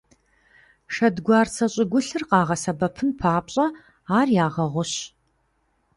Шэдгуарцэ 0.93 1.65
щӀыгулъыр 1.73 2.23
къагъэсэбэпын 2.29 3.09
папщӀэ, 3.19 3.65
ар 4.17 4.27
ягъэгъущ. 4.45 4.93